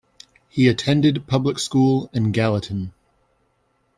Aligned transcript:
He 0.49 0.67
attended 0.67 1.27
public 1.27 1.59
school 1.59 2.09
in 2.11 2.31
Gallatin. 2.31 2.91